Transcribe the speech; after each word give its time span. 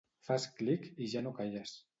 Fas 0.29 0.47
clic 0.61 0.89
i 1.05 1.11
ja 1.15 1.25
no 1.29 1.37
calles. 1.43 1.81